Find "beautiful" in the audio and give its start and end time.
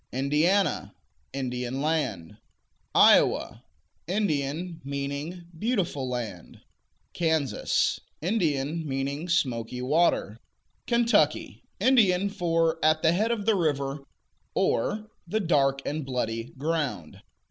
5.55-6.09